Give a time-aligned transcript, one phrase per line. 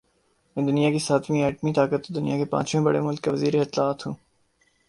[0.55, 4.13] میں دنیا کی ساتویں ایٹمی طاقت اور دنیا کے پانچویں بڑے مُلک کا وزیراطلاعات ہوں